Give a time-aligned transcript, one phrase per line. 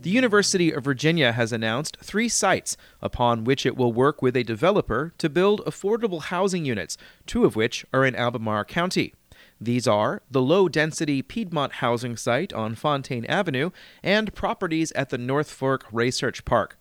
[0.03, 4.43] The University of Virginia has announced three sites upon which it will work with a
[4.43, 9.13] developer to build affordable housing units, two of which are in Albemarle County.
[9.61, 13.69] These are the low density Piedmont housing site on Fontaine Avenue
[14.03, 16.77] and properties at the North Fork Research Park.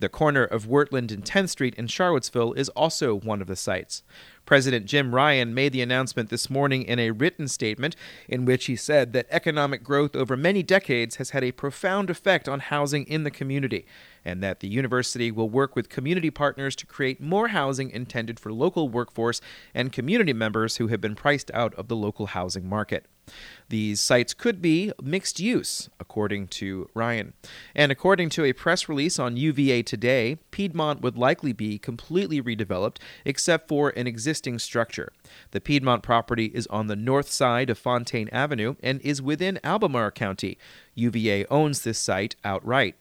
[0.00, 4.02] The corner of Wertland and 10th Street in Charlottesville is also one of the sites.
[4.44, 7.94] President Jim Ryan made the announcement this morning in a written statement
[8.28, 12.48] in which he said that economic growth over many decades has had a profound effect
[12.48, 13.86] on housing in the community,
[14.24, 18.52] and that the university will work with community partners to create more housing intended for
[18.52, 19.40] local workforce
[19.74, 23.06] and community members who have been priced out of the local housing market.
[23.68, 27.32] These sites could be mixed use, according to Ryan.
[27.74, 32.98] And according to a press release on UVA Today, Piedmont would likely be completely redeveloped
[33.24, 35.12] except for an existing structure.
[35.52, 40.10] The Piedmont property is on the north side of Fontaine Avenue and is within Albemarle
[40.10, 40.58] County.
[40.94, 42.96] UVA owns this site outright.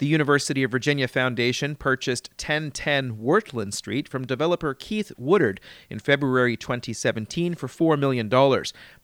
[0.00, 6.56] The University of Virginia Foundation purchased 1010 Wertland Street from developer Keith Woodard in February
[6.56, 8.30] 2017 for $4 million.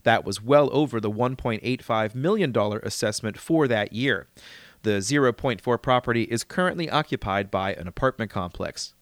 [0.01, 4.27] That was well over the $1.85 million assessment for that year.
[4.81, 8.95] The 0.4 property is currently occupied by an apartment complex.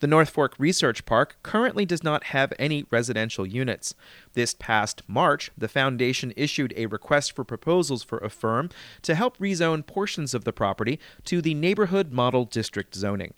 [0.00, 3.94] The North Fork Research Park currently does not have any residential units.
[4.34, 8.70] This past March, the foundation issued a request for proposals for a firm
[9.02, 13.34] to help rezone portions of the property to the Neighborhood Model District zoning.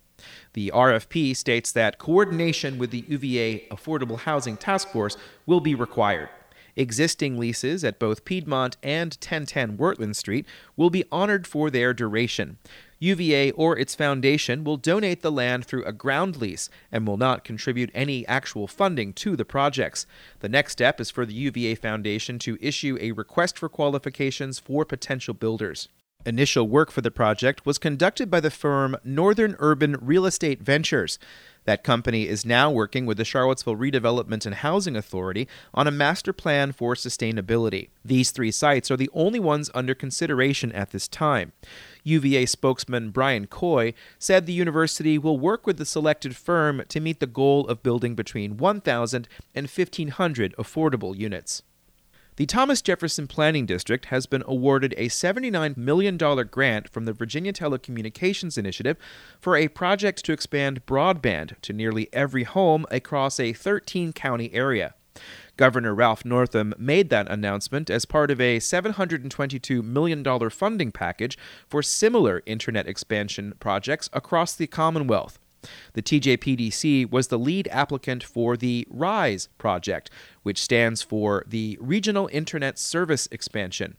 [0.54, 6.30] The RFP states that coordination with the UVA Affordable Housing Task Force will be required.
[6.76, 12.58] Existing leases at both Piedmont and 1010 Wertland Street will be honored for their duration.
[12.98, 17.44] UVA or its foundation will donate the land through a ground lease and will not
[17.44, 20.06] contribute any actual funding to the projects.
[20.40, 24.84] The next step is for the UVA Foundation to issue a request for qualifications for
[24.84, 25.88] potential builders.
[26.26, 31.20] Initial work for the project was conducted by the firm Northern Urban Real Estate Ventures.
[31.66, 36.32] That company is now working with the Charlottesville Redevelopment and Housing Authority on a master
[36.32, 37.90] plan for sustainability.
[38.04, 41.52] These three sites are the only ones under consideration at this time.
[42.06, 47.20] UVA spokesman Brian Coy said the university will work with the selected firm to meet
[47.20, 51.62] the goal of building between 1,000 and 1,500 affordable units.
[52.36, 57.52] The Thomas Jefferson Planning District has been awarded a $79 million grant from the Virginia
[57.52, 58.98] Telecommunications Initiative
[59.40, 64.94] for a project to expand broadband to nearly every home across a 13 county area.
[65.56, 71.82] Governor Ralph Northam made that announcement as part of a $722 million funding package for
[71.82, 75.38] similar internet expansion projects across the Commonwealth.
[75.94, 80.10] The TJPDC was the lead applicant for the RISE project,
[80.42, 83.96] which stands for the Regional Internet Service Expansion.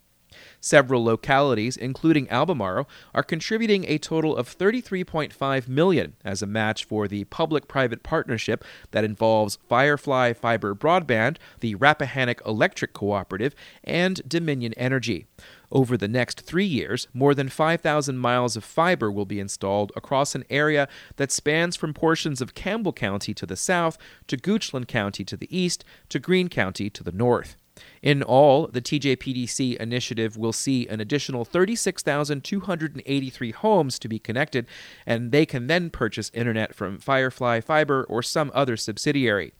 [0.59, 7.07] Several localities, including Albemarle, are contributing a total of 33.5 million as a match for
[7.07, 15.27] the public-private partnership that involves Firefly Fiber Broadband, the Rappahannock Electric Cooperative, and Dominion Energy.
[15.71, 20.33] Over the next three years, more than 5,000 miles of fiber will be installed across
[20.33, 20.87] an area
[21.17, 23.97] that spans from portions of Campbell County to the south
[24.27, 27.57] to Goochland County to the east to Greene County to the north.
[28.01, 34.67] In all, the TJPDC initiative will see an additional 36,283 homes to be connected,
[35.05, 39.53] and they can then purchase internet from Firefly Fiber or some other subsidiary.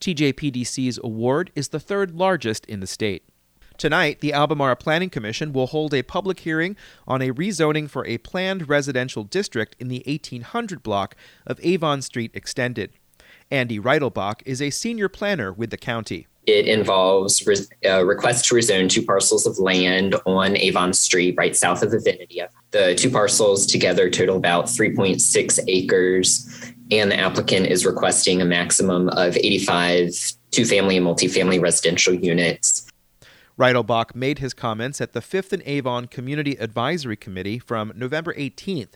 [0.00, 3.24] TJPDC's award is the third largest in the state.
[3.78, 6.76] Tonight, the Albemarle Planning Commission will hold a public hearing
[7.08, 11.16] on a rezoning for a planned residential district in the 1800 block
[11.46, 12.92] of Avon Street Extended.
[13.50, 16.26] Andy Reitelbach is a senior planner with the county.
[16.46, 17.56] It involves re-
[17.88, 22.42] uh, request to rezone two parcels of land on Avon Street, right south of Avinity.
[22.72, 29.08] The two parcels together total about 3.6 acres, and the applicant is requesting a maximum
[29.10, 32.86] of 85 two family and multifamily residential units.
[33.58, 38.94] Reitelbach made his comments at the 5th and Avon Community Advisory Committee from November 18th.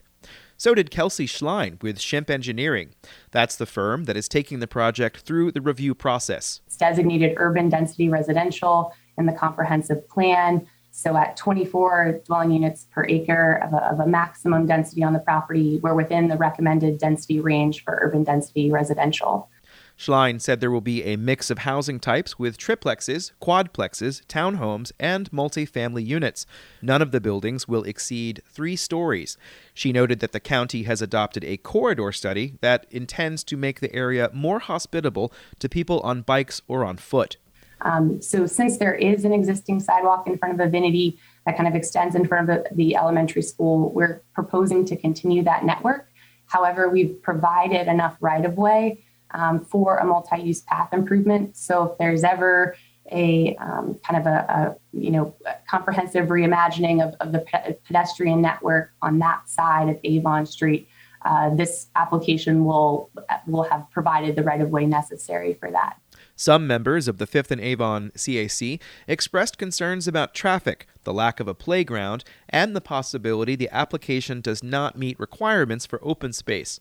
[0.59, 2.95] So did Kelsey Schlein with Shimp Engineering.
[3.31, 6.63] That's the firm that is taking the project through the review process.
[6.67, 10.67] It's designated urban density residential in the comprehensive plan.
[10.93, 15.19] So at 24 dwelling units per acre of a, of a, maximum density on the
[15.19, 19.51] property, we're within the recommended density range for urban density residential.
[19.97, 25.31] Schlein said there will be a mix of housing types with triplexes, quadplexes, townhomes, and
[25.31, 26.47] multifamily units.
[26.83, 29.39] None of the buildings will exceed three stories.
[29.73, 33.95] She noted that the county has adopted a corridor study that intends to make the
[33.95, 37.39] area more hospitable to people on bikes or on foot.
[37.83, 41.75] Um, so, since there is an existing sidewalk in front of Avinity that kind of
[41.75, 46.11] extends in front of the, the elementary school, we're proposing to continue that network.
[46.47, 51.57] However, we've provided enough right of way um, for a multi-use path improvement.
[51.57, 52.77] So if there's ever
[53.13, 55.35] a um, kind of a, a, you know
[55.69, 60.89] comprehensive reimagining of, of the pe- pedestrian network on that side of Avon Street,
[61.25, 63.11] uh, this application will
[63.47, 65.99] will have provided the right of way necessary for that.
[66.35, 68.79] Some members of the Fifth and Avon CAC
[69.09, 74.63] expressed concerns about traffic, the lack of a playground, and the possibility the application does
[74.63, 76.81] not meet requirements for open space.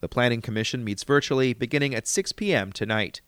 [0.00, 2.72] The Planning Commission meets virtually beginning at 6 p.m.
[2.72, 3.20] tonight.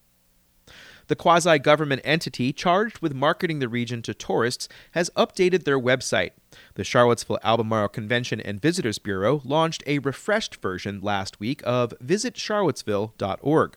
[1.08, 6.32] The quasi government entity charged with marketing the region to tourists has updated their website.
[6.74, 13.76] The Charlottesville Albemarle Convention and Visitors Bureau launched a refreshed version last week of visitcharlottesville.org.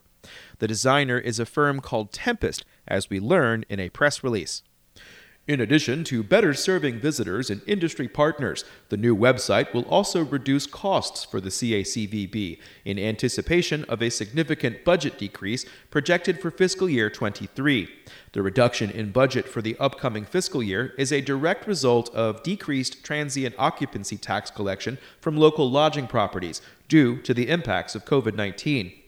[0.58, 4.64] The designer is a firm called Tempest, as we learn in a press release.
[5.50, 10.68] In addition to better serving visitors and industry partners, the new website will also reduce
[10.68, 17.10] costs for the CACVB in anticipation of a significant budget decrease projected for fiscal year
[17.10, 17.90] 23.
[18.34, 23.04] The reduction in budget for the upcoming fiscal year is a direct result of decreased
[23.04, 28.99] transient occupancy tax collection from local lodging properties due to the impacts of COVID 19.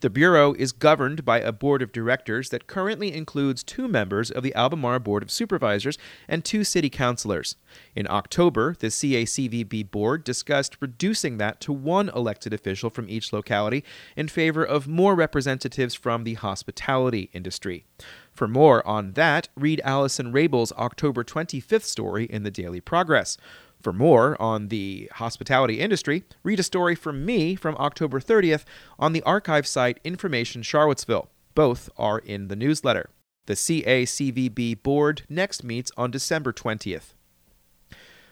[0.00, 4.42] The Bureau is governed by a board of directors that currently includes two members of
[4.42, 7.56] the Albemarle Board of Supervisors and two city councilors.
[7.94, 13.84] In October, the CACVB board discussed reducing that to one elected official from each locality
[14.16, 17.84] in favor of more representatives from the hospitality industry.
[18.32, 23.36] For more on that, read Allison Wrabel's October 25th story in the Daily Progress.
[23.82, 28.64] For more on the hospitality industry, read a story from me from October 30th
[28.98, 31.30] on the archive site Information Charlottesville.
[31.54, 33.10] Both are in the newsletter.
[33.46, 37.14] The CACVB board next meets on December 20th.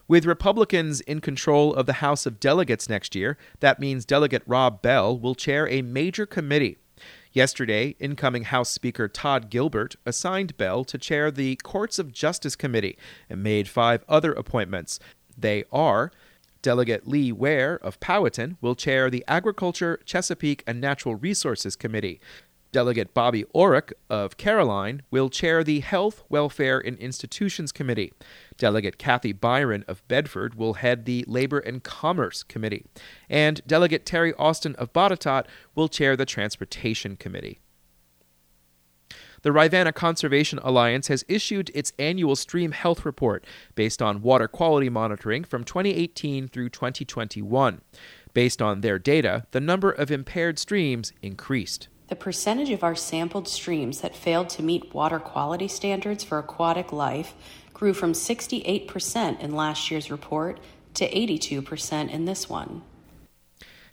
[0.07, 4.81] With Republicans in control of the House of Delegates next year, that means Delegate Rob
[4.81, 6.79] Bell will chair a major committee.
[7.33, 12.97] Yesterday, incoming House Speaker Todd Gilbert assigned Bell to chair the Courts of Justice Committee
[13.29, 14.99] and made five other appointments,
[15.41, 16.11] they are
[16.61, 22.21] Delegate Lee Ware of Powhatan will chair the Agriculture, Chesapeake, and Natural Resources Committee.
[22.73, 28.13] Delegate Bobby Orrock of Caroline will chair the Health, Welfare, and Institutions Committee.
[28.59, 32.85] Delegate Kathy Byron of Bedford will head the Labor and Commerce Committee.
[33.31, 37.61] And Delegate Terry Austin of Botetourt will chair the Transportation Committee
[39.43, 44.89] the Rivanna Conservation Alliance has issued its annual stream health report based on water quality
[44.89, 47.81] monitoring from 2018 through 2021.
[48.35, 51.89] Based on their data, the number of impaired streams increased.
[52.09, 56.93] The percentage of our sampled streams that failed to meet water quality standards for aquatic
[56.93, 57.35] life
[57.75, 60.59] grew from 68% in last year's report
[60.95, 62.83] to 82% in this one.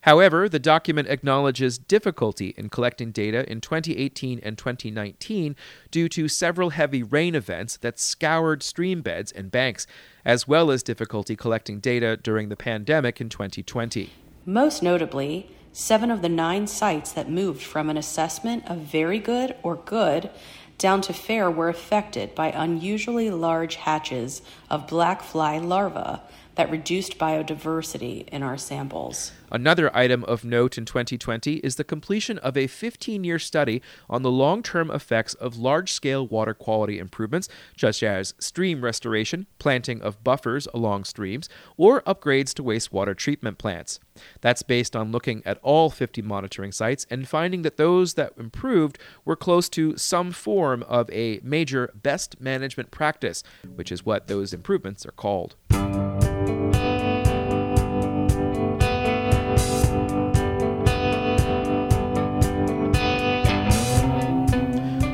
[0.06, 5.56] However, the document acknowledges difficulty in collecting data in 2018 and 2019
[5.90, 9.88] due to several heavy rain events that scoured stream beds and banks,
[10.24, 14.12] as well as difficulty collecting data during the pandemic in 2020.
[14.46, 19.56] Most notably, seven of the nine sites that moved from an assessment of very good
[19.64, 20.30] or good
[20.78, 26.20] down to fair were affected by unusually large hatches of black fly larvae
[26.56, 29.32] that reduced biodiversity in our samples.
[29.52, 34.22] Another item of note in 2020 is the completion of a 15 year study on
[34.22, 37.48] the long term effects of large scale water quality improvements,
[37.78, 41.48] such as stream restoration, planting of buffers along streams,
[41.78, 44.00] or upgrades to wastewater treatment plants.
[44.42, 48.98] That's based on looking at all 50 monitoring sites and finding that those that improved
[49.26, 53.44] were close to some form of a major best management practice,
[53.76, 55.56] which is what those improvements are called.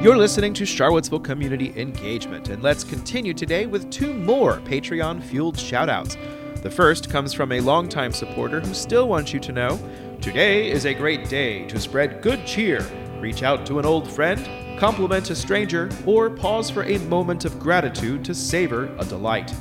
[0.01, 5.57] You're listening to Charlottesville Community Engagement, and let's continue today with two more Patreon fueled
[5.57, 6.17] shoutouts.
[6.63, 9.79] The first comes from a longtime supporter who still wants you to know
[10.19, 12.83] Today is a great day to spread good cheer.
[13.19, 17.59] Reach out to an old friend, compliment a stranger, or pause for a moment of
[17.59, 19.53] gratitude to savor a delight.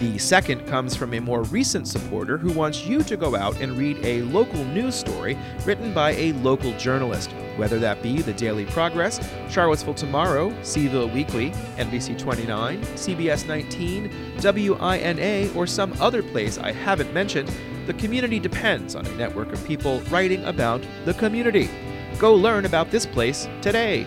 [0.00, 3.78] The second comes from a more recent supporter who wants you to go out and
[3.78, 8.66] read a local news story written by a local journalist, whether that be the Daily
[8.66, 14.10] Progress, Charlottesville Tomorrow, C-Ville Weekly, NBC 29, CBS 19,
[14.42, 17.50] WINA, or some other place I haven't mentioned.
[17.86, 21.70] The community depends on a network of people writing about the community.
[22.18, 24.06] Go learn about this place today.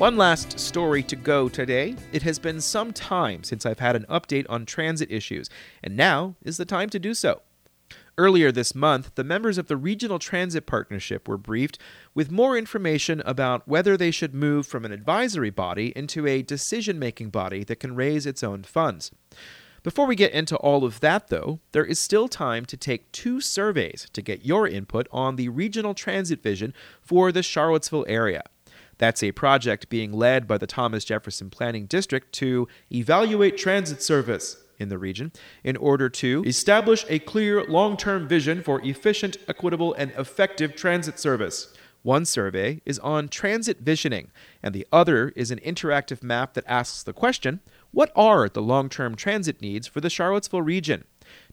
[0.00, 1.94] One last story to go today.
[2.10, 5.50] It has been some time since I've had an update on transit issues,
[5.84, 7.42] and now is the time to do so.
[8.16, 11.78] Earlier this month, the members of the Regional Transit Partnership were briefed
[12.14, 16.98] with more information about whether they should move from an advisory body into a decision
[16.98, 19.10] making body that can raise its own funds.
[19.82, 23.42] Before we get into all of that, though, there is still time to take two
[23.42, 28.44] surveys to get your input on the regional transit vision for the Charlottesville area.
[29.00, 34.58] That's a project being led by the Thomas Jefferson Planning District to evaluate transit service
[34.78, 35.32] in the region
[35.64, 41.18] in order to establish a clear long term vision for efficient, equitable, and effective transit
[41.18, 41.72] service.
[42.02, 47.02] One survey is on transit visioning, and the other is an interactive map that asks
[47.02, 47.60] the question
[47.92, 51.04] What are the long term transit needs for the Charlottesville region?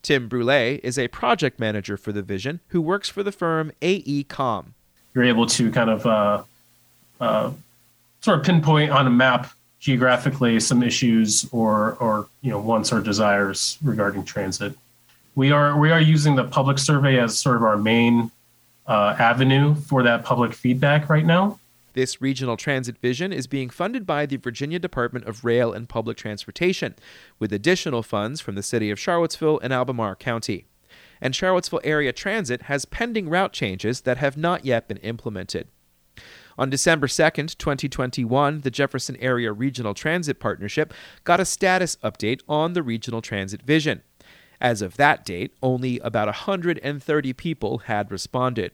[0.02, 4.74] Tim Brule is a project manager for the vision who works for the firm AECOM.
[5.14, 6.44] You're able to kind of uh,
[7.20, 7.52] uh,
[8.22, 13.02] sort of pinpoint on a map geographically some issues or or you know wants or
[13.02, 14.74] desires regarding transit.
[15.36, 18.32] We are we are using the public survey as sort of our main
[18.88, 21.60] uh, avenue for that public feedback right now.
[21.94, 26.16] This regional transit vision is being funded by the Virginia Department of Rail and Public
[26.16, 26.94] Transportation,
[27.40, 30.66] with additional funds from the city of Charlottesville and Albemarle County.
[31.20, 35.70] And Charlottesville Area Transit has pending route changes that have not yet been implemented.
[36.58, 40.92] On December 2nd, 2021, the Jefferson Area Regional Transit Partnership
[41.24, 44.02] got a status update on the regional transit vision.
[44.60, 48.72] As of that date, only about 130 people had responded.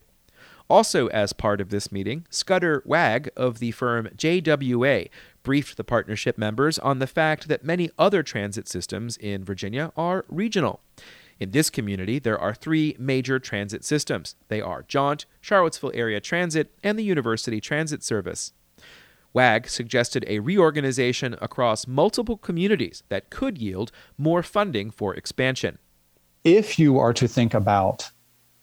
[0.70, 5.10] Also, as part of this meeting, Scudder Wagg of the firm JWA
[5.44, 10.24] briefed the partnership members on the fact that many other transit systems in Virginia are
[10.30, 10.80] regional.
[11.40, 14.36] In this community, there are three major transit systems.
[14.48, 18.54] They are Jaunt, Charlottesville Area Transit, and the University Transit Service.
[19.34, 25.80] Wagg suggested a reorganization across multiple communities that could yield more funding for expansion.
[26.44, 28.12] If you are to think about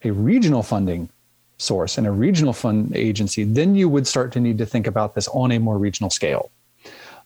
[0.05, 1.11] a regional funding
[1.59, 5.15] source and a regional fund agency, then you would start to need to think about
[5.15, 6.51] this on a more regional scale.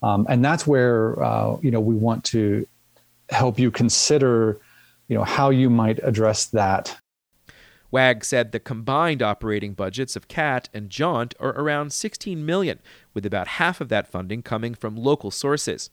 [0.02, 2.66] Um, and that's where uh, you know we want to
[3.30, 4.58] help you consider
[5.08, 6.98] you know how you might address that
[7.94, 12.80] Wagg said the combined operating budgets of CAT and Jaunt are around 16 million,
[13.14, 15.90] with about half of that funding coming from local sources.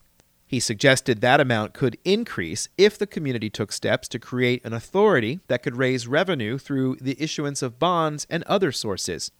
[0.47, 5.41] He suggested that amount could increase if the community took steps to create an authority
[5.47, 9.31] that could raise revenue through the issuance of bonds and other sources.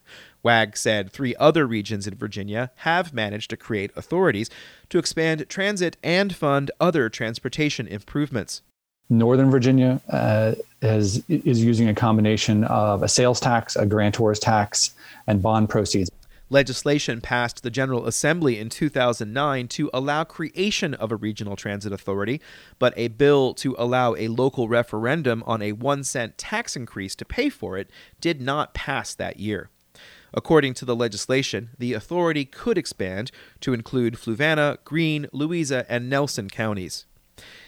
[0.43, 4.51] Wagg said three other regions in Virginia have managed to create authorities
[4.89, 8.61] to expand transit and fund other transportation improvements.
[9.11, 14.95] Northern Virginia uh, has, is using a combination of a sales tax, a grantor's tax,
[15.27, 16.09] and bond proceeds.
[16.49, 22.41] Legislation passed the General Assembly in 2009 to allow creation of a regional transit authority,
[22.79, 27.25] but a bill to allow a local referendum on a 1 cent tax increase to
[27.25, 27.89] pay for it
[28.21, 29.69] did not pass that year.
[30.33, 36.49] According to the legislation, the authority could expand to include Fluvanna, Greene, Louisa, and Nelson
[36.49, 37.05] counties.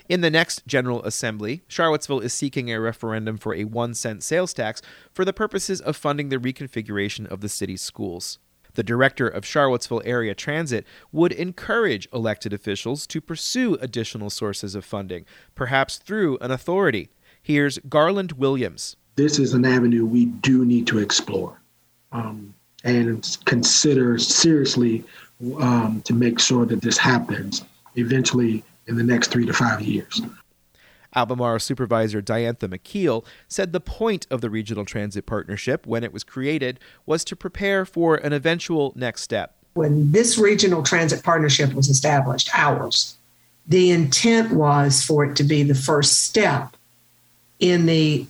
[0.10, 4.54] In the next General Assembly, Charlottesville is seeking a referendum for a one cent sales
[4.54, 8.40] tax for the purposes of funding the reconfiguration of the city's schools.
[8.76, 14.84] The director of Charlottesville Area Transit would encourage elected officials to pursue additional sources of
[14.84, 17.10] funding, perhaps through an authority.
[17.42, 18.96] Here's Garland Williams.
[19.16, 21.62] This is an avenue we do need to explore
[22.12, 22.54] um,
[22.84, 25.04] and consider seriously
[25.60, 27.64] um, to make sure that this happens
[27.96, 30.22] eventually in the next three to five years.
[31.16, 36.24] Albemarle supervisor Diantha McKeel said the point of the Regional Transit Partnership when it was
[36.24, 39.56] created was to prepare for an eventual next step.
[39.74, 43.18] When this Regional Transit Partnership was established, ours,
[43.68, 46.76] the intent was for it to be the first step
[47.60, 48.26] in the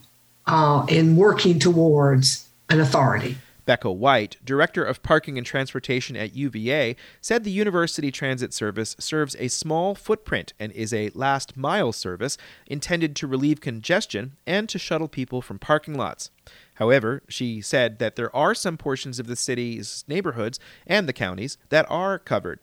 [0.45, 3.38] uh, in working towards an authority.
[3.65, 9.36] Becca White, Director of Parking and Transportation at UVA, said the University Transit Service serves
[9.39, 14.79] a small footprint and is a last mile service intended to relieve congestion and to
[14.79, 16.32] shuttle people from parking lots.
[16.75, 21.58] However, she said that there are some portions of the city's neighborhoods and the counties
[21.70, 22.60] that are covered.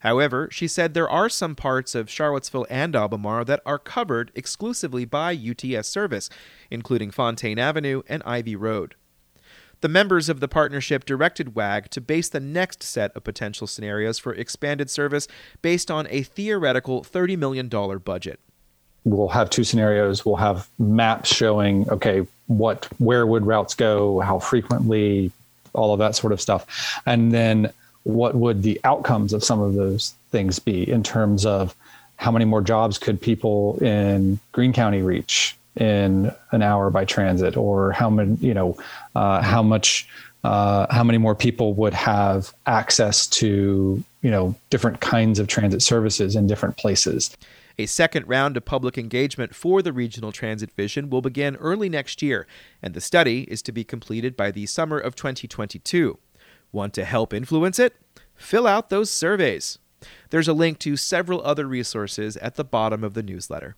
[0.00, 5.04] However, she said there are some parts of Charlottesville and Albemarle that are covered exclusively
[5.04, 6.28] by UTS service,
[6.70, 8.94] including Fontaine Avenue and Ivy Road.
[9.80, 14.18] The members of the partnership directed Wagg to base the next set of potential scenarios
[14.18, 15.26] for expanded service
[15.62, 18.40] based on a theoretical $30 million budget.
[19.04, 20.26] We'll have two scenarios.
[20.26, 25.32] We'll have maps showing, okay, what, where would routes go, how frequently,
[25.72, 27.00] all of that sort of stuff.
[27.06, 27.72] And then
[28.02, 31.74] what would the outcomes of some of those things be in terms of
[32.16, 35.56] how many more jobs could people in Greene County reach?
[35.80, 38.76] In an hour by transit, or how many, you know,
[39.16, 40.06] uh, how much,
[40.44, 45.80] uh, how many more people would have access to, you know, different kinds of transit
[45.80, 47.34] services in different places.
[47.78, 52.20] A second round of public engagement for the regional transit vision will begin early next
[52.20, 52.46] year,
[52.82, 56.18] and the study is to be completed by the summer of 2022.
[56.72, 57.94] Want to help influence it?
[58.36, 59.78] Fill out those surveys.
[60.28, 63.76] There's a link to several other resources at the bottom of the newsletter.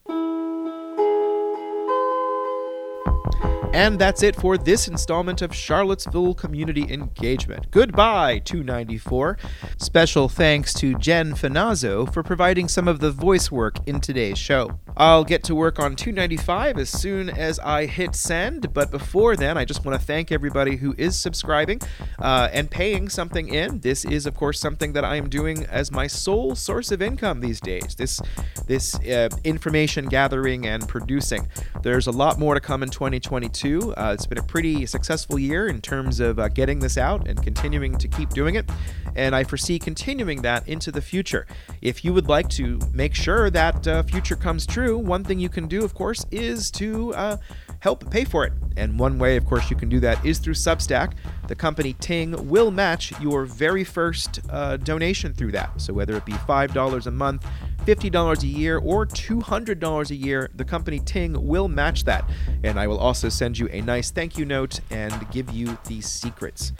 [3.73, 7.71] And that's it for this installment of Charlottesville Community Engagement.
[7.71, 9.39] Goodbye, 294.
[9.79, 14.79] Special thanks to Jen Finazzo for providing some of the voice work in today's show.
[14.95, 19.57] I'll get to work on 295 as soon as I hit send, but before then,
[19.57, 21.81] I just want to thank everybody who is subscribing
[22.19, 23.81] uh, and paying something in.
[23.81, 27.41] This is, of course, something that I am doing as my sole source of income
[27.41, 27.95] these days.
[27.95, 28.21] This,
[28.67, 31.49] this uh, information gathering and producing.
[31.83, 33.95] There's a lot more to come in 2022 too.
[33.95, 37.41] Uh, it's been a pretty successful year in terms of uh, getting this out and
[37.41, 38.69] continuing to keep doing it.
[39.15, 41.47] And I foresee continuing that into the future.
[41.81, 45.49] If you would like to make sure that uh, future comes true, one thing you
[45.49, 47.37] can do, of course, is to uh,
[47.79, 48.53] help pay for it.
[48.77, 51.13] And one way, of course, you can do that is through Substack.
[51.47, 55.81] The company Ting will match your very first uh, donation through that.
[55.81, 57.47] So whether it be $5 a month,
[57.87, 62.29] $50 a year, or $200 a year, the company Ting will match that.
[62.63, 66.09] And I will also send you a nice thank you note and give you these
[66.09, 66.73] secrets.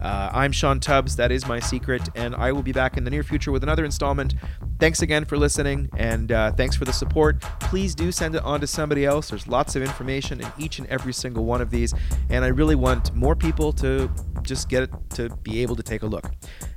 [0.00, 1.16] Uh, I'm Sean Tubbs.
[1.16, 3.84] That is my secret, and I will be back in the near future with another
[3.84, 4.34] installment.
[4.78, 7.40] Thanks again for listening, and uh, thanks for the support.
[7.60, 9.30] Please do send it on to somebody else.
[9.30, 11.94] There's lots of information in each and every single one of these,
[12.30, 14.08] and I really want more people to
[14.42, 16.30] just get to be able to take a look.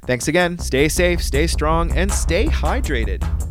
[0.07, 0.57] Thanks again.
[0.57, 3.50] Stay safe, stay strong, and stay hydrated.